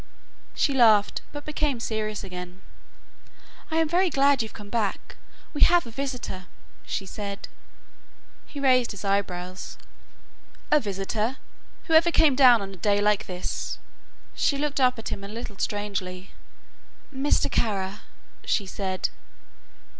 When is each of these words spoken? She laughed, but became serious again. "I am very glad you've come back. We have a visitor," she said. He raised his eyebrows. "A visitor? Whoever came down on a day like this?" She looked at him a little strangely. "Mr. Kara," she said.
She 0.55 0.73
laughed, 0.73 1.21
but 1.31 1.45
became 1.45 1.79
serious 1.79 2.23
again. 2.23 2.63
"I 3.69 3.77
am 3.77 3.87
very 3.87 4.09
glad 4.09 4.41
you've 4.41 4.51
come 4.51 4.71
back. 4.71 5.15
We 5.53 5.61
have 5.61 5.85
a 5.85 5.91
visitor," 5.91 6.47
she 6.87 7.05
said. 7.05 7.47
He 8.47 8.59
raised 8.59 8.89
his 8.93 9.05
eyebrows. 9.05 9.77
"A 10.71 10.79
visitor? 10.79 11.37
Whoever 11.83 12.09
came 12.09 12.35
down 12.35 12.63
on 12.63 12.73
a 12.73 12.77
day 12.77 12.99
like 12.99 13.27
this?" 13.27 13.77
She 14.33 14.57
looked 14.57 14.79
at 14.79 15.09
him 15.09 15.23
a 15.23 15.27
little 15.27 15.59
strangely. 15.59 16.31
"Mr. 17.13 17.51
Kara," 17.51 18.01
she 18.43 18.65
said. 18.65 19.09